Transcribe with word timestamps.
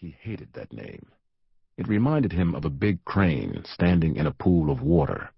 He 0.00 0.14
hated 0.20 0.52
that 0.52 0.72
name. 0.72 1.06
It 1.76 1.88
reminded 1.88 2.30
him 2.32 2.54
of 2.54 2.64
a 2.64 2.70
big 2.70 3.04
crane 3.04 3.64
standing 3.64 4.14
in 4.14 4.28
a 4.28 4.32
pool 4.32 4.70
of 4.70 4.80
water. 4.80 5.32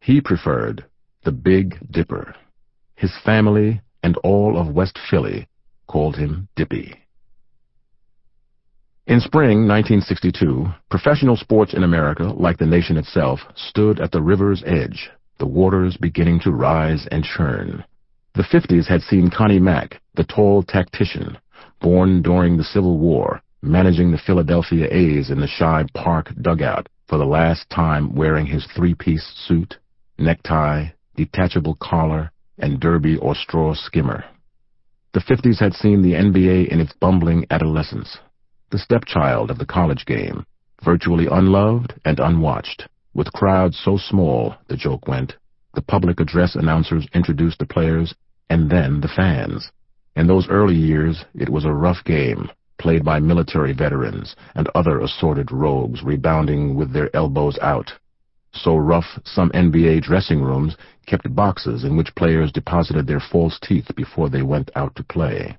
He 0.00 0.20
preferred 0.20 0.84
the 1.22 1.30
Big 1.30 1.78
Dipper. 1.92 2.34
His 2.96 3.16
family 3.24 3.82
and 4.02 4.16
all 4.24 4.58
of 4.58 4.74
West 4.74 4.98
Philly 4.98 5.46
called 5.86 6.16
him 6.16 6.48
Dippy. 6.56 7.04
In 9.06 9.20
spring 9.20 9.68
1962, 9.68 10.66
professional 10.90 11.36
sports 11.36 11.72
in 11.72 11.84
America, 11.84 12.24
like 12.24 12.58
the 12.58 12.66
nation 12.66 12.96
itself, 12.96 13.38
stood 13.54 14.00
at 14.00 14.10
the 14.10 14.22
river's 14.22 14.64
edge, 14.66 15.08
the 15.38 15.46
waters 15.46 15.96
beginning 15.96 16.40
to 16.40 16.50
rise 16.50 17.06
and 17.12 17.22
churn. 17.22 17.84
The 18.34 18.42
50s 18.42 18.88
had 18.88 19.02
seen 19.02 19.30
Connie 19.30 19.60
Mack, 19.60 20.00
the 20.16 20.24
tall 20.24 20.64
tactician, 20.64 21.38
born 21.80 22.22
during 22.22 22.56
the 22.56 22.64
Civil 22.64 22.98
War, 22.98 23.40
managing 23.62 24.10
the 24.10 24.18
Philadelphia 24.18 24.88
A's 24.90 25.30
in 25.30 25.40
the 25.40 25.46
Shibe 25.46 25.92
Park 25.92 26.32
dugout 26.40 26.88
for 27.08 27.18
the 27.18 27.26
last 27.26 27.68
time 27.70 28.14
wearing 28.14 28.46
his 28.46 28.66
three-piece 28.74 29.26
suit, 29.46 29.76
necktie, 30.18 30.86
detachable 31.16 31.76
collar, 31.80 32.30
and 32.58 32.80
derby 32.80 33.16
or 33.16 33.34
straw 33.34 33.74
skimmer. 33.74 34.24
The 35.12 35.20
50s 35.20 35.58
had 35.58 35.74
seen 35.74 36.02
the 36.02 36.12
NBA 36.12 36.68
in 36.68 36.80
its 36.80 36.92
bumbling 37.00 37.46
adolescence, 37.50 38.18
the 38.70 38.78
stepchild 38.78 39.50
of 39.50 39.58
the 39.58 39.66
college 39.66 40.06
game, 40.06 40.44
virtually 40.84 41.26
unloved 41.30 41.94
and 42.04 42.20
unwatched, 42.20 42.86
with 43.12 43.32
crowds 43.32 43.80
so 43.84 43.96
small, 43.96 44.54
the 44.68 44.76
joke 44.76 45.08
went, 45.08 45.36
the 45.74 45.82
public 45.82 46.20
address 46.20 46.54
announcers 46.54 47.06
introduced 47.12 47.58
the 47.58 47.66
players, 47.66 48.14
and 48.48 48.70
then 48.70 49.00
the 49.00 49.08
fans. 49.08 49.70
In 50.16 50.26
those 50.26 50.48
early 50.48 50.76
years, 50.76 51.24
it 51.34 51.48
was 51.48 51.64
a 51.64 51.72
rough 51.72 52.04
game, 52.04 52.50
played 52.80 53.04
by 53.04 53.20
military 53.20 53.72
veterans 53.72 54.34
and 54.54 54.68
other 54.74 55.00
assorted 55.00 55.52
rogues 55.52 56.02
rebounding 56.02 56.74
with 56.74 56.92
their 56.92 57.14
elbows 57.14 57.58
out. 57.60 57.92
So 58.52 58.76
rough, 58.76 59.20
some 59.24 59.50
NBA 59.50 60.02
dressing 60.02 60.42
rooms 60.42 60.76
kept 61.06 61.32
boxes 61.34 61.84
in 61.84 61.96
which 61.96 62.14
players 62.16 62.50
deposited 62.50 63.06
their 63.06 63.20
false 63.20 63.58
teeth 63.62 63.86
before 63.94 64.28
they 64.28 64.42
went 64.42 64.70
out 64.74 64.96
to 64.96 65.04
play. 65.04 65.56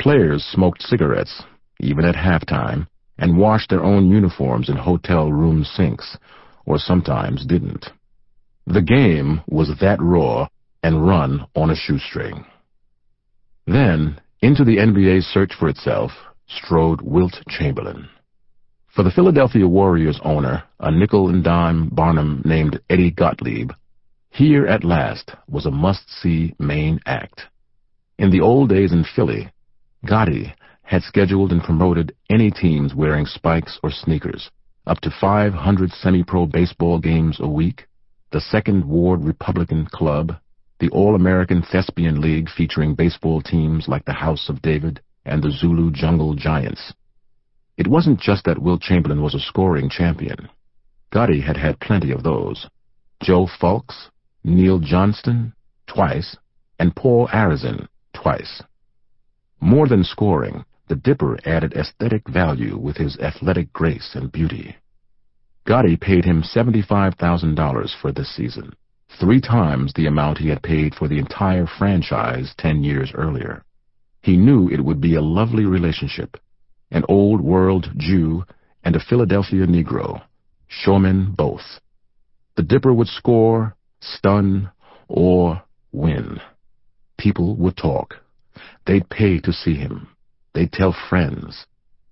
Players 0.00 0.42
smoked 0.42 0.82
cigarettes, 0.82 1.42
even 1.78 2.04
at 2.04 2.14
halftime, 2.14 2.88
and 3.18 3.38
washed 3.38 3.68
their 3.68 3.84
own 3.84 4.08
uniforms 4.08 4.68
in 4.68 4.76
hotel 4.76 5.30
room 5.30 5.62
sinks, 5.62 6.16
or 6.64 6.78
sometimes 6.78 7.44
didn't. 7.44 7.86
The 8.66 8.82
game 8.82 9.42
was 9.46 9.70
that 9.80 10.00
raw 10.00 10.48
and 10.82 11.06
run 11.06 11.46
on 11.54 11.70
a 11.70 11.76
shoestring. 11.76 12.46
Then, 13.66 14.20
into 14.40 14.64
the 14.64 14.78
NBA's 14.78 15.26
search 15.26 15.52
for 15.58 15.68
itself, 15.68 16.12
strode 16.50 17.00
Wilt 17.00 17.42
Chamberlain. 17.48 18.08
For 18.94 19.04
the 19.04 19.10
Philadelphia 19.10 19.68
Warriors 19.68 20.20
owner, 20.24 20.64
a 20.80 20.90
nickel-and-dime 20.90 21.90
Barnum 21.90 22.42
named 22.44 22.80
Eddie 22.90 23.12
Gottlieb, 23.12 23.70
here 24.30 24.66
at 24.66 24.84
last 24.84 25.32
was 25.48 25.66
a 25.66 25.70
must-see 25.70 26.54
main 26.58 27.00
act. 27.06 27.42
In 28.18 28.30
the 28.30 28.40
old 28.40 28.68
days 28.68 28.92
in 28.92 29.04
Philly, 29.04 29.50
Gotti 30.06 30.52
had 30.82 31.02
scheduled 31.02 31.52
and 31.52 31.62
promoted 31.62 32.14
any 32.28 32.50
teams 32.50 32.94
wearing 32.94 33.26
spikes 33.26 33.78
or 33.82 33.90
sneakers, 33.90 34.50
up 34.86 35.00
to 35.00 35.10
500 35.20 35.92
semi-pro 35.92 36.46
baseball 36.46 36.98
games 36.98 37.38
a 37.40 37.48
week, 37.48 37.86
the 38.32 38.40
Second 38.40 38.84
Ward 38.84 39.24
Republican 39.24 39.86
Club, 39.86 40.36
the 40.80 40.88
All-American 40.90 41.62
Thespian 41.62 42.20
League 42.20 42.48
featuring 42.48 42.94
baseball 42.94 43.40
teams 43.40 43.86
like 43.86 44.04
the 44.04 44.12
House 44.12 44.48
of 44.48 44.62
David 44.62 45.00
and 45.24 45.42
the 45.42 45.50
Zulu 45.50 45.90
Jungle 45.90 46.34
Giants. 46.34 46.92
It 47.76 47.86
wasn't 47.86 48.20
just 48.20 48.44
that 48.44 48.60
Wilt 48.60 48.82
Chamberlain 48.82 49.22
was 49.22 49.34
a 49.34 49.40
scoring 49.40 49.88
champion. 49.88 50.48
Gotti 51.12 51.42
had 51.42 51.56
had 51.56 51.80
plenty 51.80 52.12
of 52.12 52.22
those. 52.22 52.68
Joe 53.22 53.46
Fulks, 53.46 54.10
Neil 54.44 54.78
Johnston, 54.78 55.54
twice, 55.86 56.36
and 56.78 56.94
Paul 56.94 57.28
Arizin, 57.28 57.88
twice. 58.14 58.62
More 59.60 59.88
than 59.88 60.04
scoring, 60.04 60.64
the 60.88 60.96
Dipper 60.96 61.38
added 61.44 61.74
aesthetic 61.74 62.28
value 62.28 62.76
with 62.76 62.96
his 62.96 63.18
athletic 63.18 63.72
grace 63.72 64.14
and 64.14 64.32
beauty. 64.32 64.76
Gotti 65.66 66.00
paid 66.00 66.24
him 66.24 66.42
$75,000 66.42 68.00
for 68.00 68.10
this 68.12 68.34
season, 68.34 68.72
three 69.20 69.40
times 69.40 69.92
the 69.92 70.06
amount 70.06 70.38
he 70.38 70.48
had 70.48 70.62
paid 70.62 70.94
for 70.94 71.08
the 71.08 71.18
entire 71.18 71.66
franchise 71.66 72.54
ten 72.56 72.82
years 72.82 73.12
earlier. 73.14 73.62
He 74.22 74.36
knew 74.36 74.68
it 74.68 74.84
would 74.84 75.00
be 75.00 75.14
a 75.14 75.22
lovely 75.22 75.64
relationship, 75.64 76.36
an 76.90 77.04
old-world 77.08 77.90
Jew 77.96 78.44
and 78.84 78.96
a 78.96 79.00
Philadelphia 79.00 79.66
Negro, 79.66 80.22
showmen 80.68 81.32
both. 81.36 81.80
The 82.56 82.62
Dipper 82.62 82.92
would 82.92 83.08
score, 83.08 83.76
stun, 84.00 84.70
or 85.08 85.62
win. 85.92 86.40
People 87.18 87.56
would 87.56 87.76
talk. 87.76 88.16
They'd 88.86 89.08
pay 89.08 89.38
to 89.40 89.52
see 89.52 89.74
him. 89.74 90.08
They'd 90.54 90.72
tell 90.72 90.94
friends. 91.08 91.66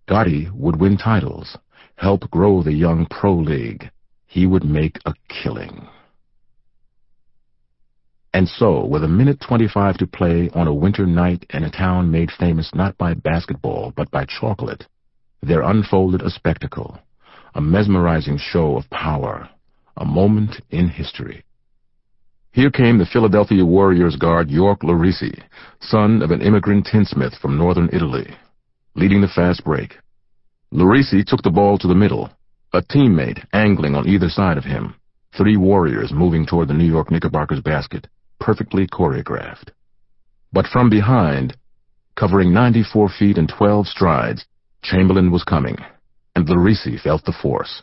Gotti 0.09 0.51
would 0.53 0.81
win 0.81 0.97
titles, 0.97 1.59
help 1.97 2.31
grow 2.31 2.63
the 2.63 2.73
young 2.73 3.07
pro 3.07 3.35
league. 3.35 3.91
He 4.27 4.47
would 4.47 4.65
make 4.65 4.99
a 5.05 5.15
killing. 5.29 5.89
And 8.35 8.49
so, 8.49 8.85
with 8.85 9.03
a 9.05 9.09
minute 9.09 9.41
25 9.41 9.99
to 9.99 10.07
play 10.07 10.51
on 10.55 10.67
a 10.67 10.75
winter 10.75 11.07
night 11.07 11.47
in 11.51 11.65
a 11.65 11.71
town 11.71 12.11
made 12.11 12.31
famous 12.31 12.71
not 12.75 12.97
by 12.99 13.15
basketball, 13.15 13.93
but 13.97 14.11
by 14.11 14.27
chocolate, 14.27 14.87
there 15.43 15.63
unfolded 15.63 16.23
a 16.23 16.31
spectacle, 16.31 16.99
a 17.55 17.61
mesmerizing 17.61 18.39
show 18.39 18.77
of 18.77 18.91
power, 18.91 19.49
a 19.97 20.05
moment 20.05 20.61
in 20.71 20.89
history. 20.89 21.43
Here 22.53 22.71
came 22.71 22.99
the 22.99 23.07
Philadelphia 23.07 23.65
Warriors 23.65 24.17
guard 24.17 24.51
York 24.51 24.83
Larese, 24.83 25.43
son 25.81 26.23
of 26.23 26.31
an 26.31 26.43
immigrant 26.43 26.87
tinsmith 26.91 27.35
from 27.41 27.57
northern 27.57 27.89
Italy, 27.93 28.37
leading 28.95 29.21
the 29.21 29.29
fast 29.29 29.65
break. 29.65 29.97
Larese 30.71 31.25
took 31.27 31.43
the 31.43 31.51
ball 31.51 31.79
to 31.79 31.89
the 31.89 31.95
middle, 31.95 32.31
a 32.75 32.83
teammate 32.83 33.45
angling 33.53 33.95
on 33.95 34.07
either 34.07 34.29
side 34.29 34.59
of 34.59 34.65
him, 34.65 34.95
three 35.37 35.57
Warriors 35.57 36.13
moving 36.13 36.45
toward 36.45 36.69
the 36.69 36.75
New 36.75 36.85
York 36.85 37.11
Knickerbockers 37.11 37.61
basket, 37.61 38.07
perfectly 38.41 38.87
choreographed. 38.87 39.71
But 40.53 40.67
from 40.67 40.91
behind, 40.91 41.57
covering 42.17 42.53
94 42.53 43.09
feet 43.11 43.39
and 43.39 43.49
12 43.49 43.87
strides, 43.87 44.45
Chamberlain 44.83 45.31
was 45.31 45.45
coming, 45.45 45.77
and 46.35 46.47
Larese 46.47 47.01
felt 47.03 47.25
the 47.25 47.33
force. 47.33 47.83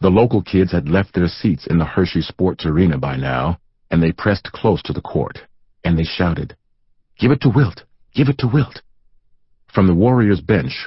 The 0.00 0.10
local 0.10 0.42
kids 0.42 0.72
had 0.72 0.88
left 0.88 1.14
their 1.14 1.28
seats 1.28 1.66
in 1.66 1.78
the 1.78 1.84
Hershey 1.84 2.20
Sports 2.20 2.66
Arena 2.66 2.98
by 2.98 3.16
now, 3.16 3.58
and 3.90 4.02
they 4.02 4.12
pressed 4.12 4.52
close 4.52 4.82
to 4.82 4.92
the 4.92 5.00
court, 5.00 5.38
and 5.84 5.98
they 5.98 6.04
shouted, 6.04 6.56
Give 7.18 7.30
it 7.30 7.40
to 7.42 7.48
Wilt! 7.48 7.84
Give 8.14 8.28
it 8.28 8.38
to 8.38 8.48
Wilt! 8.48 8.82
From 9.72 9.86
the 9.86 9.94
Warriors' 9.94 10.40
bench, 10.40 10.86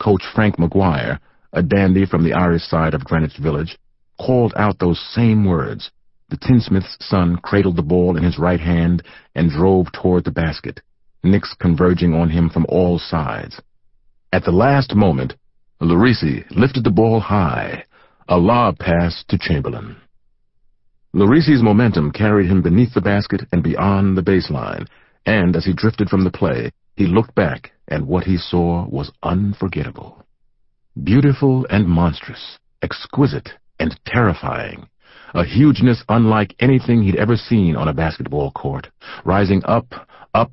Coach 0.00 0.22
Frank 0.34 0.56
McGuire, 0.56 1.18
a 1.52 1.62
dandy 1.62 2.06
from 2.06 2.24
the 2.24 2.32
Irish 2.32 2.62
side 2.64 2.94
of 2.94 3.04
Greenwich 3.04 3.36
Village, 3.36 3.78
called 4.18 4.52
out 4.56 4.78
those 4.78 5.00
same 5.14 5.44
words. 5.44 5.90
The 6.30 6.36
tinsmith's 6.36 6.98
son 7.00 7.36
cradled 7.36 7.76
the 7.76 7.82
ball 7.82 8.16
in 8.16 8.22
his 8.22 8.38
right 8.38 8.60
hand 8.60 9.02
and 9.34 9.50
drove 9.50 9.90
toward 9.92 10.24
the 10.24 10.30
basket, 10.30 10.82
Knicks 11.22 11.54
converging 11.58 12.14
on 12.14 12.28
him 12.28 12.50
from 12.50 12.66
all 12.68 12.98
sides. 12.98 13.60
At 14.32 14.44
the 14.44 14.52
last 14.52 14.94
moment, 14.94 15.36
Larese 15.80 16.44
lifted 16.50 16.84
the 16.84 16.90
ball 16.90 17.20
high, 17.20 17.84
a 18.28 18.36
lob 18.36 18.78
pass 18.78 19.24
to 19.28 19.38
Chamberlain. 19.38 19.96
Larese's 21.14 21.62
momentum 21.62 22.12
carried 22.12 22.50
him 22.50 22.60
beneath 22.60 22.92
the 22.92 23.00
basket 23.00 23.42
and 23.50 23.62
beyond 23.62 24.16
the 24.16 24.22
baseline, 24.22 24.86
and 25.24 25.56
as 25.56 25.64
he 25.64 25.72
drifted 25.72 26.10
from 26.10 26.24
the 26.24 26.30
play, 26.30 26.70
he 26.94 27.06
looked 27.06 27.34
back, 27.34 27.72
and 27.88 28.06
what 28.06 28.24
he 28.24 28.36
saw 28.36 28.86
was 28.88 29.10
unforgettable. 29.22 30.26
Beautiful 31.02 31.66
and 31.70 31.88
monstrous, 31.88 32.58
exquisite 32.82 33.50
and 33.80 33.98
terrifying, 34.04 34.88
a 35.34 35.44
hugeness 35.44 36.02
unlike 36.08 36.54
anything 36.60 37.02
he'd 37.02 37.16
ever 37.16 37.36
seen 37.36 37.76
on 37.76 37.88
a 37.88 37.94
basketball 37.94 38.50
court, 38.52 38.88
rising 39.24 39.62
up, 39.64 39.86
up, 40.34 40.52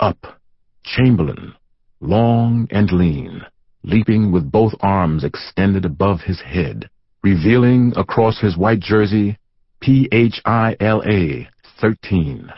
up, 0.00 0.38
Chamberlain, 0.84 1.54
long 2.00 2.68
and 2.70 2.92
lean, 2.92 3.42
leaping 3.82 4.32
with 4.32 4.50
both 4.50 4.72
arms 4.80 5.24
extended 5.24 5.84
above 5.84 6.20
his 6.20 6.40
head, 6.40 6.88
revealing 7.22 7.92
across 7.96 8.40
his 8.40 8.56
white 8.56 8.80
jersey 8.80 9.38
P-H-I-L-A, 9.80 11.48
13. 11.80 12.52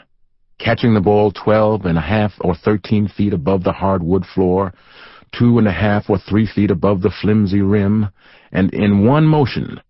Catching 0.58 0.94
the 0.94 1.00
ball 1.00 1.32
12 1.32 1.84
and 1.84 1.98
a 1.98 2.02
half 2.02 2.32
or 2.40 2.54
13 2.54 3.08
feet 3.08 3.32
above 3.32 3.64
the 3.64 3.72
hardwood 3.72 4.24
floor, 4.26 4.72
two 5.36 5.58
and 5.58 5.68
a 5.68 5.72
half 5.72 6.08
or 6.08 6.18
three 6.18 6.46
feet 6.46 6.70
above 6.70 7.02
the 7.02 7.12
flimsy 7.20 7.60
rim, 7.60 8.08
and 8.52 8.72
in 8.72 9.04
one 9.04 9.26
motion, 9.26 9.80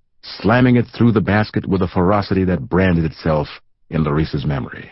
slamming 0.41 0.77
it 0.77 0.87
through 0.97 1.13
the 1.13 1.21
basket 1.21 1.67
with 1.67 1.83
a 1.83 1.89
ferocity 1.89 2.45
that 2.45 2.69
branded 2.69 3.05
itself 3.05 3.49
in 3.91 4.05
Larese's 4.05 4.45
memory. 4.45 4.91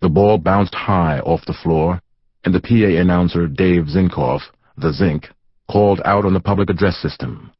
The 0.00 0.08
ball 0.08 0.38
bounced 0.38 0.74
high 0.74 1.20
off 1.20 1.44
the 1.46 1.56
floor, 1.62 2.00
and 2.44 2.54
the 2.54 2.60
PA 2.60 3.00
announcer, 3.00 3.46
Dave 3.46 3.84
Zinkoff, 3.84 4.40
the 4.76 4.92
Zinc, 4.92 5.28
called 5.70 6.00
out 6.04 6.24
on 6.24 6.34
the 6.34 6.40
public 6.40 6.70
address 6.70 7.00
system. 7.00 7.52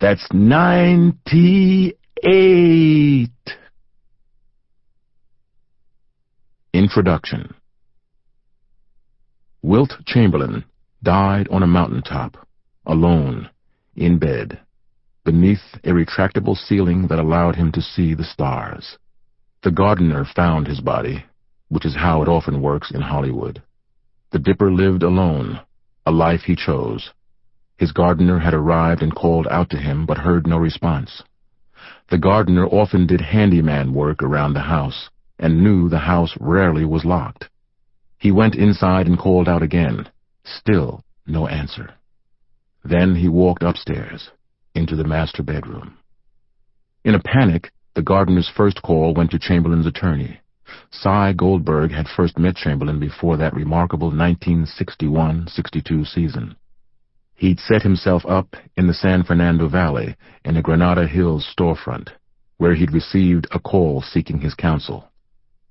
That's 0.00 0.24
98. 0.32 3.30
Introduction 6.72 7.54
Wilt 9.62 9.94
Chamberlain 10.06 10.64
died 11.02 11.48
on 11.50 11.64
a 11.64 11.66
mountaintop, 11.66 12.36
alone, 12.86 13.50
in 13.96 14.18
bed, 14.18 14.60
beneath 15.28 15.74
a 15.84 15.90
retractable 15.90 16.56
ceiling 16.56 17.06
that 17.06 17.18
allowed 17.18 17.54
him 17.54 17.70
to 17.70 17.82
see 17.82 18.14
the 18.14 18.24
stars. 18.24 18.96
The 19.62 19.70
gardener 19.70 20.24
found 20.24 20.66
his 20.66 20.80
body, 20.80 21.26
which 21.68 21.84
is 21.84 21.94
how 21.96 22.22
it 22.22 22.28
often 22.28 22.62
works 22.62 22.90
in 22.90 23.02
Hollywood. 23.02 23.62
The 24.32 24.38
Dipper 24.38 24.72
lived 24.72 25.02
alone, 25.02 25.60
a 26.06 26.10
life 26.10 26.44
he 26.46 26.56
chose. 26.56 27.10
His 27.76 27.92
gardener 27.92 28.38
had 28.38 28.54
arrived 28.54 29.02
and 29.02 29.14
called 29.14 29.46
out 29.50 29.68
to 29.68 29.76
him, 29.76 30.06
but 30.06 30.16
heard 30.16 30.46
no 30.46 30.56
response. 30.56 31.22
The 32.08 32.16
gardener 32.16 32.66
often 32.66 33.06
did 33.06 33.20
handyman 33.20 33.92
work 33.92 34.22
around 34.22 34.54
the 34.54 34.60
house, 34.60 35.10
and 35.38 35.62
knew 35.62 35.90
the 35.90 36.06
house 36.12 36.34
rarely 36.40 36.86
was 36.86 37.04
locked. 37.04 37.50
He 38.16 38.32
went 38.32 38.54
inside 38.54 39.06
and 39.06 39.18
called 39.18 39.46
out 39.46 39.62
again. 39.62 40.08
Still 40.42 41.04
no 41.26 41.46
answer. 41.48 41.96
Then 42.82 43.16
he 43.16 43.28
walked 43.28 43.62
upstairs, 43.62 44.30
into 44.78 44.96
the 44.96 45.04
master 45.04 45.42
bedroom. 45.42 45.98
In 47.04 47.14
a 47.14 47.20
panic, 47.20 47.72
the 47.94 48.02
gardener's 48.02 48.48
first 48.56 48.80
call 48.80 49.12
went 49.12 49.32
to 49.32 49.38
Chamberlain's 49.38 49.86
attorney. 49.86 50.40
Sy 50.90 51.32
Goldberg 51.32 51.90
had 51.90 52.06
first 52.08 52.38
met 52.38 52.54
Chamberlain 52.56 53.00
before 53.00 53.36
that 53.36 53.54
remarkable 53.54 54.12
1961-62 54.12 56.06
season. 56.06 56.56
He'd 57.34 57.58
set 57.60 57.82
himself 57.82 58.24
up 58.26 58.54
in 58.76 58.86
the 58.86 58.94
San 58.94 59.24
Fernando 59.24 59.68
Valley 59.68 60.16
in 60.44 60.56
a 60.56 60.62
Granada 60.62 61.06
Hills 61.06 61.46
storefront, 61.56 62.10
where 62.56 62.74
he'd 62.74 62.92
received 62.92 63.46
a 63.50 63.58
call 63.58 64.02
seeking 64.02 64.40
his 64.40 64.54
counsel. 64.54 65.08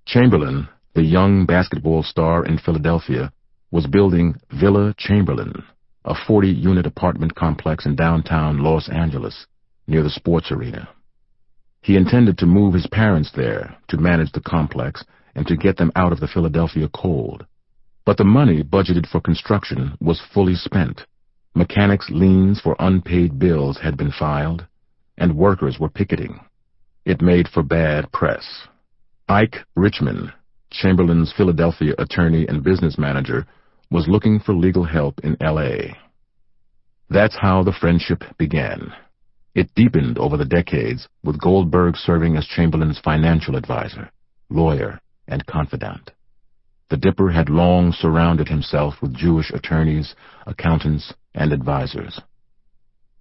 Chamberlain, 0.06 0.68
the 0.96 1.04
young 1.04 1.46
basketball 1.46 2.04
star 2.04 2.46
in 2.46 2.58
Philadelphia, 2.58 3.32
was 3.72 3.86
building 3.88 4.36
Villa 4.52 4.94
Chamberlain, 4.98 5.64
a 6.08 6.14
40-unit 6.14 6.86
apartment 6.86 7.36
complex 7.36 7.86
in 7.86 7.96
downtown 7.96 8.64
Los 8.64 8.90
Angeles, 8.90 9.46
near 9.88 10.02
the 10.02 10.10
sports 10.10 10.52
arena. 10.52 10.90
He 11.82 11.96
intended 11.96 12.38
to 12.40 12.46
move 12.46 12.74
his 12.74 12.88
parents 12.88 13.32
there 13.36 13.78
to 13.90 13.98
manage 13.98 14.32
the 14.32 14.42
complex 14.42 15.04
and 15.36 15.46
to 15.48 15.56
get 15.56 15.78
them 15.78 15.92
out 15.96 16.12
of 16.12 16.20
the 16.20 16.28
Philadelphia 16.28 16.90
cold. 16.94 17.46
But 18.06 18.18
the 18.18 18.24
money 18.24 18.64
budgeted 18.64 19.08
for 19.08 19.20
construction 19.20 19.98
was 20.00 20.22
fully 20.34 20.56
spent. 20.56 21.02
Mechanics' 21.54 22.10
liens 22.10 22.62
for 22.62 22.76
unpaid 22.80 23.38
bills 23.38 23.78
had 23.78 23.98
been 23.98 24.12
filed, 24.12 24.66
and 25.18 25.38
workers 25.38 25.78
were 25.80 25.90
picketing. 25.90 26.40
It 27.06 27.22
made 27.22 27.48
for 27.48 27.64
bad 27.64 28.12
press. 28.12 28.46
Ike 29.28 29.58
Richman, 29.76 30.32
Chamberlain's 30.72 31.34
Philadelphia 31.36 31.94
attorney 31.98 32.48
and 32.48 32.64
business 32.64 32.98
manager, 32.98 33.46
was 33.90 34.08
looking 34.08 34.40
for 34.40 34.54
legal 34.54 34.84
help 34.84 35.20
in 35.24 35.38
L.A. 35.42 35.96
That's 37.10 37.38
how 37.38 37.64
the 37.64 37.72
friendship 37.72 38.24
began. 38.38 38.92
It 39.56 39.74
deepened 39.76 40.18
over 40.18 40.38
the 40.38 40.46
decades, 40.46 41.08
with 41.24 41.42
Goldberg 41.42 41.96
serving 41.96 42.36
as 42.36 42.46
Chamberlain's 42.46 43.00
financial 43.00 43.56
advisor, 43.56 44.12
lawyer, 44.50 45.00
and 45.28 45.46
confidant. 45.46 46.12
The 46.90 46.98
Dipper 46.98 47.32
had 47.32 47.50
long 47.50 47.92
surrounded 47.92 48.48
himself 48.48 49.02
with 49.02 49.16
Jewish 49.16 49.52
attorneys, 49.52 50.16
accountants, 50.46 51.14
and 51.34 51.52
advisors. 51.52 52.20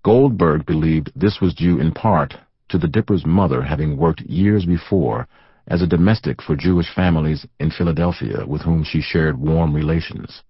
Goldberg 0.05 0.67
believed 0.67 1.11
this 1.17 1.41
was 1.41 1.55
due 1.55 1.81
in 1.81 1.93
part 1.93 2.35
to 2.69 2.79
the 2.79 2.89
Dipper's 2.89 3.25
mother 3.27 3.63
having 3.63 3.97
worked 3.97 4.21
years 4.21 4.65
before 4.65 5.27
as 5.67 5.83
a 5.83 5.87
domestic 5.87 6.43
for 6.43 6.55
Jewish 6.55 6.93
families 6.95 7.47
in 7.59 7.71
Philadelphia 7.71 8.47
with 8.47 8.63
whom 8.63 8.85
she 8.85 9.01
shared 9.01 9.39
warm 9.39 9.75
relations. 9.75 10.43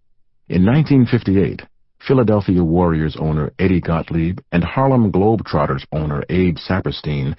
In 0.48 0.64
1958, 0.64 1.62
Philadelphia 2.06 2.62
Warriors 2.62 3.16
owner 3.19 3.52
Eddie 3.58 3.81
Gottlieb 3.81 4.38
and 4.52 4.62
Harlem 4.62 5.10
Globetrotters 5.10 5.84
owner 5.90 6.22
Abe 6.28 6.56
Saperstein 6.56 7.34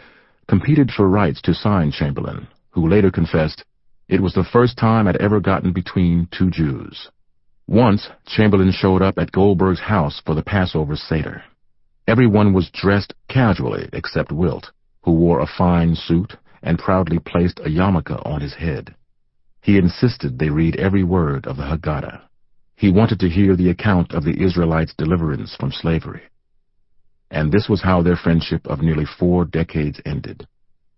competed 0.50 0.92
for 0.92 1.08
rights 1.08 1.42
to 1.44 1.54
sign 1.54 1.90
Chamberlain, 1.92 2.50
who 2.72 2.90
later 2.90 3.10
confessed, 3.10 3.64
it 4.10 4.22
was 4.22 4.34
the 4.34 4.44
first 4.44 4.78
time 4.78 5.08
I'd 5.08 5.22
ever 5.22 5.40
gotten 5.40 5.72
between 5.72 6.28
two 6.38 6.52
Jews. 6.52 7.10
Once, 7.66 8.10
Chamberlain 8.26 8.74
showed 8.74 9.02
up 9.02 9.18
at 9.18 9.32
Goldberg's 9.32 9.80
house 9.80 10.22
for 10.26 10.36
the 10.36 10.44
Passover 10.44 10.98
Seder. 10.98 11.46
Everyone 12.10 12.52
was 12.52 12.70
dressed 12.72 13.14
casually 13.30 13.88
except 13.94 14.34
Wilt, 14.34 14.70
who 15.04 15.14
wore 15.14 15.40
a 15.40 15.48
fine 15.48 15.96
suit 15.96 16.36
and 16.62 16.78
proudly 16.78 17.20
placed 17.20 17.62
a 17.62 17.70
yarmulke 17.70 18.22
on 18.26 18.42
his 18.42 18.56
head. 18.56 18.94
He 19.62 19.78
insisted 19.78 20.40
they 20.40 20.50
read 20.50 20.76
every 20.76 21.06
word 21.06 21.48
of 21.48 21.56
the 21.56 21.64
Haggadah. 21.64 22.27
He 22.78 22.90
wanted 22.90 23.20
to 23.20 23.30
hear 23.30 23.58
the 23.58 23.70
account 23.70 24.14
of 24.14 24.24
the 24.24 24.42
Israelites' 24.42 24.94
deliverance 24.98 25.54
from 25.60 25.74
slavery. 25.74 26.22
And 27.30 27.52
this 27.52 27.68
was 27.68 27.82
how 27.82 28.02
their 28.02 28.16
friendship 28.16 28.66
of 28.68 28.82
nearly 28.82 29.04
four 29.04 29.44
decades 29.44 30.00
ended. 30.06 30.48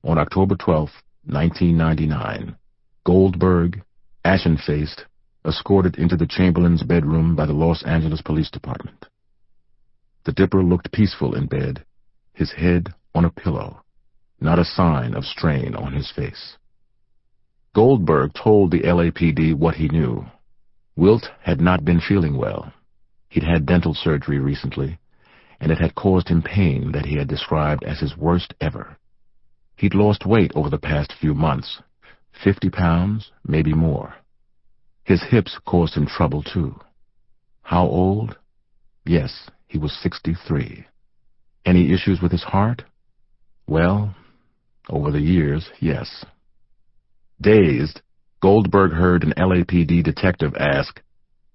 On 0.04 0.20
October 0.20 0.56
12, 0.56 0.90
1999, 1.26 2.56
Goldberg, 3.04 3.82
ashen-faced, 4.24 5.06
escorted 5.44 5.98
into 5.98 6.16
the 6.16 6.28
Chamberlain's 6.28 6.84
bedroom 6.84 7.36
by 7.36 7.48
the 7.48 7.54
Los 7.54 7.82
Angeles 7.84 8.22
Police 8.22 8.52
Department. 8.52 9.08
The 10.26 10.34
Dipper 10.34 10.62
looked 10.62 10.92
peaceful 10.92 11.34
in 11.34 11.48
bed, 11.48 11.84
his 12.34 12.52
head 12.52 12.94
on 13.16 13.26
a 13.26 13.32
pillow 13.32 13.82
not 14.42 14.60
a 14.60 14.66
sign 14.66 15.14
of 15.14 15.26
strain 15.26 15.76
on 15.76 15.94
his 15.94 16.12
face. 16.12 16.58
Goldberg 17.76 18.32
told 18.34 18.72
the 18.72 18.82
LAPD 18.82 19.54
what 19.54 19.76
he 19.76 19.88
knew. 19.88 20.26
Wilt 21.00 21.30
had 21.40 21.62
not 21.62 21.86
been 21.86 22.02
feeling 22.02 22.36
well. 22.36 22.74
He'd 23.30 23.44
had 23.44 23.66
dental 23.66 23.94
surgery 23.94 24.38
recently, 24.38 25.00
and 25.62 25.72
it 25.72 25.78
had 25.78 25.96
caused 25.96 26.28
him 26.28 26.42
pain 26.42 26.92
that 26.92 27.06
he 27.06 27.16
had 27.16 27.30
described 27.30 27.86
as 27.86 28.02
his 28.02 28.18
worst 28.18 28.54
ever. 28.60 28.98
He'd 29.78 29.96
lost 29.96 30.26
weight 30.26 30.52
over 30.56 30.70
the 30.70 30.78
past 30.78 31.14
few 31.14 31.34
months, 31.34 31.82
50 32.44 32.70
pounds, 32.70 33.32
maybe 33.48 33.74
more. 33.74 34.14
His 35.06 35.24
hips 35.24 35.58
caused 35.66 35.96
him 35.96 36.06
trouble, 36.06 36.44
too. 36.44 36.78
How 37.62 37.86
old? 37.86 38.38
Yes, 39.06 39.50
he 39.68 39.78
was 39.78 39.94
63. 40.04 40.86
Any 41.66 41.94
issues 41.94 42.22
with 42.22 42.34
his 42.34 42.44
heart? 42.44 42.84
Well, 43.68 44.16
over 44.90 45.12
the 45.12 45.22
years, 45.22 45.70
yes. 45.80 46.26
Dazed, 47.40 48.02
Goldberg 48.42 48.94
heard 48.94 49.24
an 49.24 49.34
LAPD 49.38 50.04
detective 50.04 50.56
ask, 50.58 51.02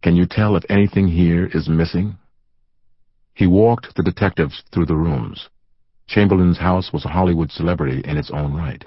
Can 0.03 0.17
you 0.17 0.26
tell 0.26 0.55
if 0.55 0.64
anything 0.69 1.09
here 1.09 1.47
is 1.47 1.69
missing? 1.69 2.19
He 3.35 3.47
walked 3.47 3.95
the 3.95 4.03
detectives 4.03 4.62
through 4.71 4.87
the 4.87 4.97
rooms. 4.97 5.49
Chamberlain's 6.07 6.59
house 6.59 6.93
was 6.93 7.05
a 7.05 7.09
Hollywood 7.09 7.50
celebrity 7.50 8.03
in 8.05 8.19
its 8.19 8.31
own 8.31 8.53
right. 8.53 8.85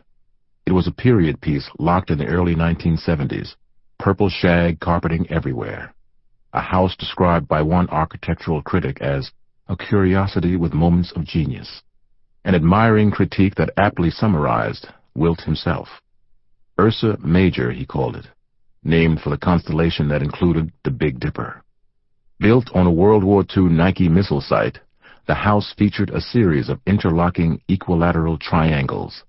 It 0.65 0.73
was 0.73 0.85
a 0.85 0.91
period 0.91 1.41
piece 1.41 1.69
locked 1.79 2.11
in 2.11 2.19
the 2.19 2.27
early 2.27 2.55
1970s, 2.55 3.55
purple 3.97 4.29
shag 4.29 4.79
carpeting 4.79 5.29
everywhere. 5.31 5.93
A 6.53 6.61
house 6.61 6.95
described 6.95 7.47
by 7.47 7.63
one 7.63 7.89
architectural 7.89 8.61
critic 8.61 9.01
as 9.01 9.31
a 9.67 9.75
curiosity 9.75 10.55
with 10.55 10.73
moments 10.73 11.11
of 11.15 11.25
genius 11.25 11.81
an 12.47 12.55
admiring 12.55 13.11
critique 13.11 13.55
that 13.55 13.73
aptly 13.75 14.09
summarized 14.09 14.87
Wilt 15.13 15.41
himself. 15.41 15.89
Ursa 16.79 17.17
Major, 17.23 17.71
he 17.71 17.85
called 17.85 18.15
it, 18.15 18.27
named 18.83 19.21
for 19.21 19.29
the 19.29 19.37
constellation 19.37 20.07
that 20.09 20.21
included 20.21 20.71
the 20.83 20.91
Big 20.91 21.19
Dipper. 21.19 21.63
Built 22.39 22.69
on 22.73 22.85
a 22.85 22.91
World 22.91 23.23
War 23.23 23.43
II 23.55 23.63
Nike 23.63 24.07
missile 24.07 24.41
site, 24.41 24.79
the 25.25 25.33
house 25.33 25.73
featured 25.77 26.09
a 26.11 26.21
series 26.21 26.69
of 26.69 26.79
interlocking 26.85 27.61
equilateral 27.67 28.37
triangles, 28.37 29.23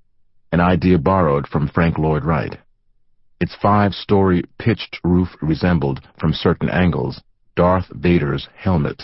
an 0.53 0.61
idea 0.61 0.99
borrowed 0.99 1.47
from 1.49 1.69
Frank 1.69 1.99
Lloyd 1.99 2.25
Wright. 2.25 2.59
Its 3.41 3.55
five-story 3.55 4.45
pitched 4.59 5.01
roof 5.03 5.37
resembled, 5.41 6.01
from 6.19 6.33
certain 6.33 6.69
angles, 6.69 7.23
Darth 7.57 7.89
Vader's 7.91 8.49
helmet 8.57 9.03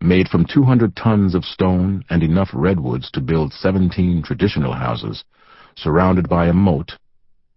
made 0.00 0.28
from 0.28 0.44
200 0.44 0.94
tons 0.94 1.34
of 1.34 1.44
stone 1.44 2.04
and 2.08 2.22
enough 2.22 2.50
redwoods 2.52 3.10
to 3.10 3.20
build 3.20 3.52
17 3.52 4.22
traditional 4.22 4.72
houses, 4.72 5.24
surrounded 5.76 6.28
by 6.28 6.46
a 6.46 6.52
moat, 6.52 6.92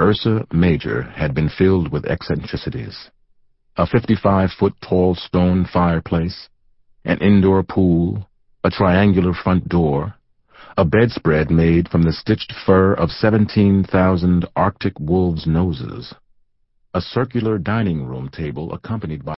Ursa 0.02 0.48
Major 0.52 1.04
had 1.04 1.36
been 1.36 1.48
filled 1.48 1.92
with 1.92 2.08
eccentricities. 2.08 3.12
A 3.78 3.86
55-foot 3.86 4.74
tall 4.82 5.14
stone 5.14 5.64
fireplace, 5.72 6.50
an 7.06 7.20
indoor 7.20 7.62
pool, 7.62 8.28
a 8.64 8.72
triangular 8.72 9.32
front 9.32 9.70
door, 9.70 10.16
a 10.76 10.84
bedspread 10.84 11.52
made 11.52 11.88
from 11.88 12.02
the 12.02 12.14
stitched 12.14 12.52
fur 12.66 12.94
of 12.96 13.12
17,000 13.12 14.48
Arctic 14.56 15.00
wolves' 15.00 15.46
noses, 15.46 16.16
a 16.96 17.02
circular 17.02 17.60
dining 17.60 18.04
room 18.04 18.28
table 18.28 18.74
accompanied 18.74 19.24
by 19.24 19.36